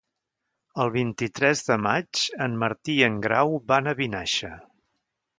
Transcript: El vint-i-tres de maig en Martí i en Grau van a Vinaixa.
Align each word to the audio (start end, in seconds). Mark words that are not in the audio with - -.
El 0.83 0.91
vint-i-tres 0.93 1.59
de 1.67 1.75
maig 1.87 2.21
en 2.45 2.55
Martí 2.63 2.95
i 3.01 3.03
en 3.09 3.19
Grau 3.27 3.53
van 3.73 3.91
a 3.91 3.93
Vinaixa. 4.01 4.51